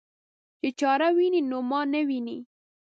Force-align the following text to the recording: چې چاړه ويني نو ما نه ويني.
چې 0.59 0.69
چاړه 0.79 1.07
ويني 1.17 1.41
نو 1.49 1.57
ما 1.69 1.81
نه 1.93 2.01
ويني. 2.07 2.37